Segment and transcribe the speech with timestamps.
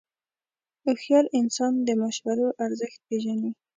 [0.83, 3.51] هوښیار انسان د مشورو ارزښت پېژني.